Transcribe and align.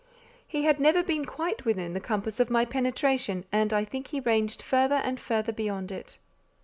He 0.47 0.63
had 0.63 0.79
never 0.79 1.03
been 1.03 1.25
quite 1.25 1.63
within 1.63 1.93
the 1.93 1.99
compass 1.99 2.39
of 2.39 2.49
my 2.49 2.65
penetration, 2.65 3.45
and 3.51 3.71
I 3.71 3.85
think 3.85 4.07
he 4.07 4.19
ranged 4.19 4.63
farther 4.63 4.95
and 4.95 5.19
farther 5.19 5.51
beyond 5.53 5.91
it. 5.91 6.17